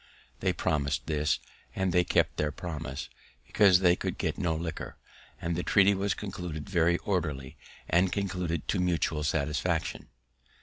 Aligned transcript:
They 0.39 0.51
promis'd 0.51 1.05
this, 1.05 1.37
and 1.75 1.93
they 1.93 2.03
kept 2.03 2.37
their 2.37 2.51
promise, 2.51 3.07
because 3.45 3.81
they 3.81 3.95
could 3.95 4.17
get 4.17 4.35
no 4.39 4.55
liquor, 4.55 4.97
and 5.39 5.55
the 5.55 5.61
treaty 5.61 5.93
was 5.93 6.15
conducted 6.15 6.67
very 6.67 6.97
orderly, 6.97 7.55
and 7.87 8.11
concluded 8.11 8.67
to 8.69 8.79
mutual 8.79 9.21
satisfaction. 9.23 10.07